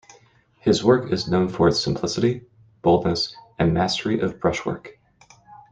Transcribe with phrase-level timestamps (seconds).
[0.57, 2.47] His work is known for its simplicity,
[2.81, 4.97] boldness and mastery of brushwork.